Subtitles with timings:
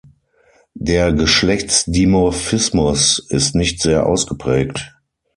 [0.79, 4.95] Der Geschlechtsdimorphismus ist nicht sehr ausgeprägt.